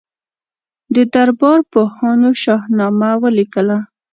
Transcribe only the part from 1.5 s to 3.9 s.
پوهانو شاهنامه ولیکله.